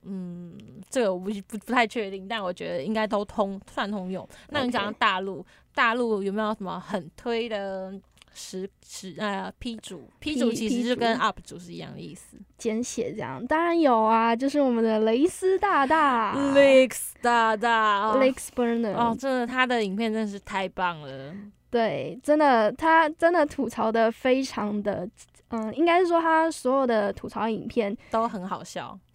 [0.03, 0.57] 嗯，
[0.89, 4.27] 这个我不不不太确定，但我觉得应该都通算通用。
[4.49, 5.45] 那你讲大陆，
[5.75, 7.93] 大陆有没有什么很推的
[8.33, 12.37] 实实呃 P 主 P 主其实就跟 UP 主是一样的意思。
[12.57, 21.35] 简写这样，当然有啊，就是我们的蕾丝大大 Lex 大大哦 Lex Burner 哦，真的他的影片真的是太棒了。
[21.71, 25.09] 对，真的，他真的吐槽的非常的，
[25.51, 28.99] 嗯，应该是说他所有的吐槽影片，都很好笑，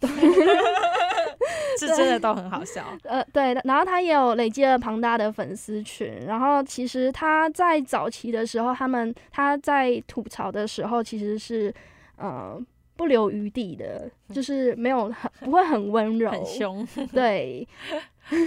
[1.78, 2.84] 是真的都很好笑。
[3.04, 11.72] 呃，对，然后他也有累积了庞大的粉丝群，然后其实他在早期的时候，他们他在吐槽的时候，其实是，
[12.16, 12.58] 呃，
[12.96, 16.86] 不留余地的，就是没有很不会很温柔，很凶。
[17.12, 17.66] 对，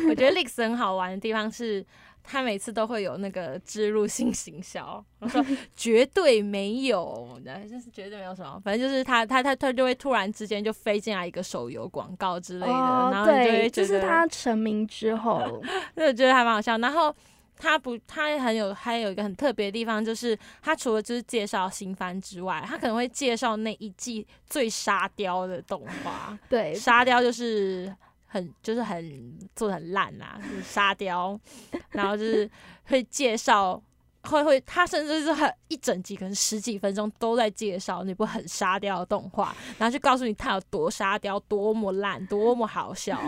[0.10, 1.86] 我觉得 Lex 很好玩的地方是，
[2.32, 5.44] 他每次都会有那个植入性行销， 我说
[5.76, 13.32] 绝对没有，那就是绝对没有什么，反正就是他他他他就会突然之间就飞进来一个手游广告之类的，然后
[13.70, 15.62] 就是他成名之后，
[15.96, 16.78] 我觉得还蛮好笑。
[16.78, 17.14] 然后
[17.58, 26.38] 他不，他很有还有一个很特别的地方，就是他除了就是介绍新番之外，他可能会介绍那一季最沙雕的动画。
[26.48, 27.94] 对，沙雕就是
[28.30, 31.38] 很就是很做的很烂啦，就是沙雕，
[31.92, 32.50] 然后就是
[32.86, 33.82] 会介绍。
[34.24, 43.20] 会会，他甚至是很一整集，可能十几分钟都在介绍那部很沙雕的动画，然后就告诉你它有多沙雕，多么烂，多么好笑。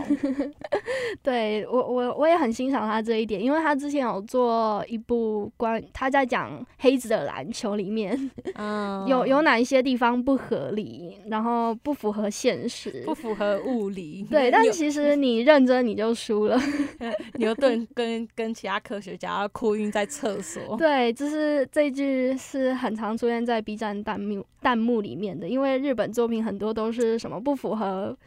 [1.23, 13.15] 对我我我也很欣赏他这一点，因为他之前有做一部关他在讲黑子的篮球里面嗯， 有有哪一些地方不合理，然后不符合现实不。
[13.21, 14.25] 符合物理？
[14.31, 16.59] 对，但其实你认真你就输了。
[17.35, 20.75] 牛顿跟跟其他科学家哭晕在厕所。
[20.81, 28.17] 对，就是这一句是很常出现在 B 站弹幕弹幕里面的，因为日本作品很多都是什么不符合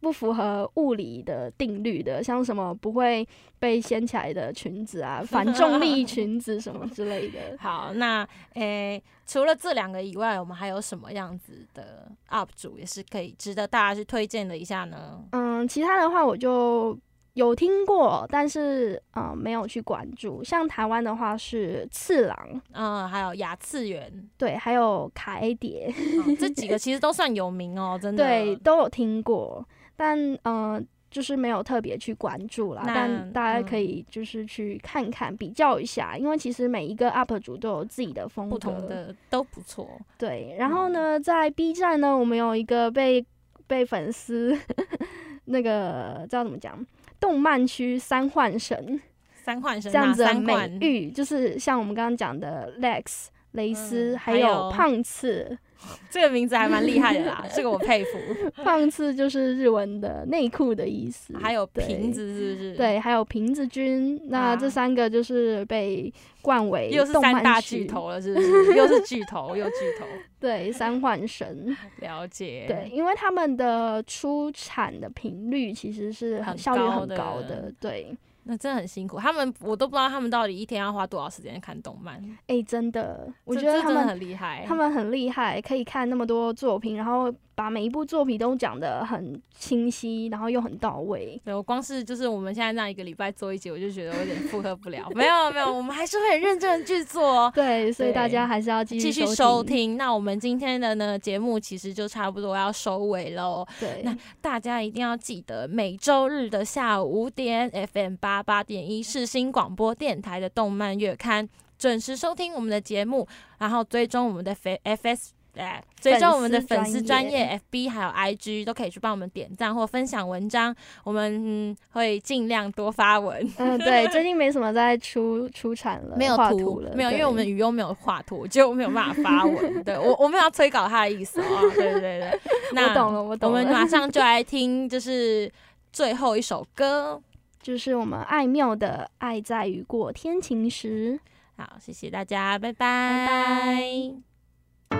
[0.00, 3.28] 不符合物理的定律的，像什么不会
[3.58, 7.38] 被掀起来的裙子啊，反重力裙子什么之类的。
[7.60, 15.22] 好，那诶、除了这两个以外，我们还有什么样子的 UP 主也是可以值得大家去推荐的一下呢？
[15.32, 16.98] 嗯，其他的话我就
[17.34, 20.44] 有听过，但是呃没有去关注。
[20.44, 25.92] 像台湾的话是次郎，嗯，还有亚次元，对，还有卡 A 碟，
[26.26, 28.22] 嗯这几个 其实都算有名哦，真的。
[28.24, 29.66] 对，都有听过，
[29.96, 32.82] 但嗯、呃就是没有特别去关注啦。
[32.86, 39.86] 但大家可嗯以就是去看看、比较一下，因为其实每一个 UP 主都有自己的风格，不同的都不错。
[40.16, 43.22] 对，然后呢，在 B 站呢，我们有一个被
[43.66, 44.58] 被粉丝
[45.44, 46.82] 那个叫怎么讲？
[47.22, 49.00] 动漫区三幻神。
[49.44, 55.58] 三幻神这样子的美誉，就是像我们刚刚讲的 Lex 雷斯，嗯还有胖次。
[56.08, 58.16] 这个名字还蛮厉害的啦，这个我佩服。
[58.62, 68.76] 胖次就是日文的内裤的意思，还有瓶子是不是？，对，还有瓶子君，那这啊三个就是被冠为又是三大巨，头了，是不是？
[68.76, 70.06] 又是巨头，又巨头，
[70.38, 71.76] 对，三幻神。
[71.96, 72.64] 了解。
[72.68, 79.18] 对，，因为他们的出产的频率其实是效率很高的高的，对，那真的很辛苦。
[79.18, 82.22] 他们我都不知道他们到底一天要花多少时间看动漫。
[82.46, 84.64] 哎、真的，我觉得他们很厉害。
[84.66, 91.40] 他们很厉害，可以看那么多作品，然后把每一部作品都讲得很清晰，然后又很到位。
[91.44, 95.08] 对我光是就是我们现在这样一个礼拜做一集，我就觉得我有点负荷不了。
[95.14, 97.50] 没有没有，我们还是会很认真的去做。
[97.54, 99.64] 对，所以大家还是要继续继续收收。
[99.64, 103.66] 听，那我们今天的呢节目其实就差不多要收尾喽。
[103.78, 113.26] 对，那大家一定要记得每周日的下午五点，FM 八八点一世新广播电台的动漫月刊，准时收听我们的节目，
[113.58, 115.30] 然后追踪我们的 F FS。
[115.54, 120.74] 哎，追踪我们的粉丝专业 FB 还有 IG 都可以去帮我们点赞或分享文章，
[121.04, 123.46] 我们、嗯、会尽量多发文。
[123.58, 129.84] 嗯，对，最近没什么在出出产了，没有图了，没有，因为我们对语优没有画图，就没有办法发文。
[129.84, 131.44] 对我，我没有要催稿他的意思哦。
[131.74, 132.40] 对对对对，
[132.72, 135.52] 那懂了我懂了我们马上就来听，就是
[135.92, 137.20] 最后一首歌。
[137.61, 141.13] 就是我们爱妙的《爱在雨过天晴时》。
[141.57, 144.97] 好，谢谢大家，拜拜拜拜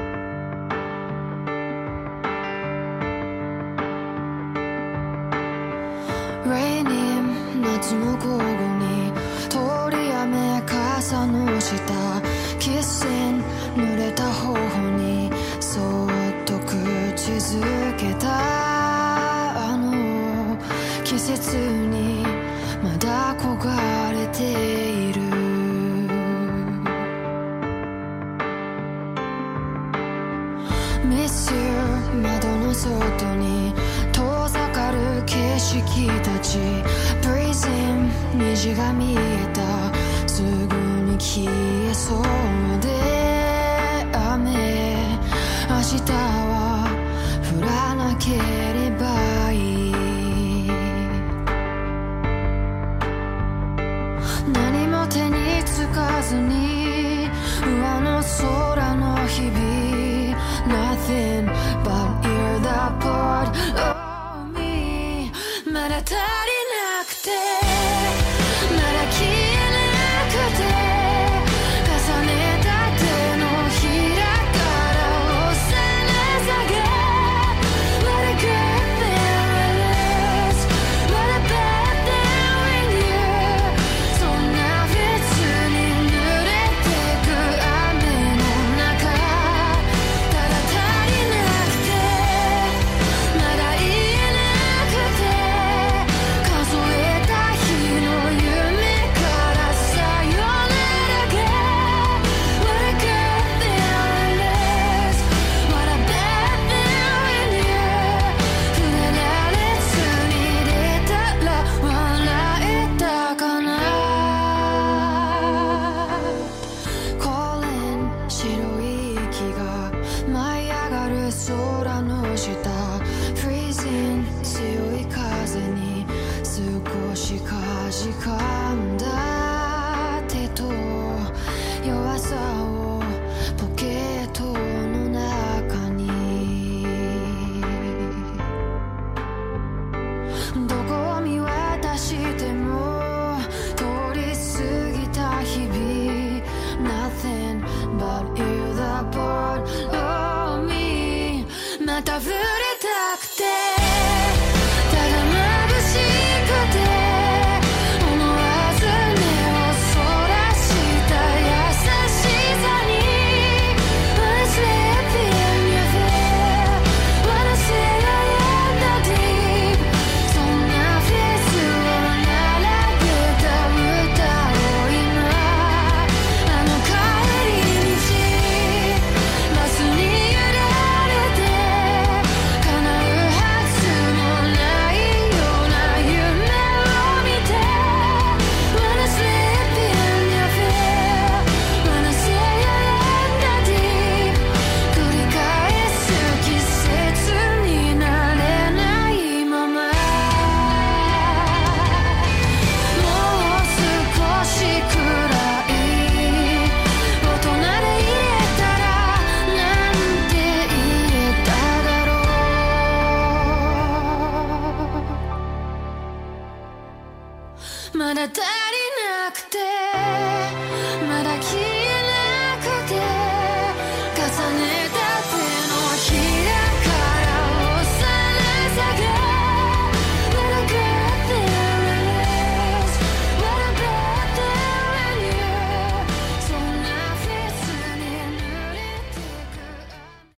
[6.47, 8.43] Raining 夏の午後
[8.79, 9.11] に
[9.49, 9.59] 通
[9.91, 11.75] り雨傘の下
[12.57, 13.43] Kissing
[13.75, 14.57] 濡れた頬
[14.97, 15.29] に
[15.59, 16.09] そっ
[16.45, 16.73] と口
[17.33, 17.61] づ
[17.97, 18.27] けた
[19.71, 20.57] あの
[21.03, 21.90] 季節に
[36.52, 36.58] し
[37.22, 39.16] プリズム虹が見え
[39.54, 40.28] た。
[40.28, 42.22] すぐに消えそう
[42.80, 43.21] で。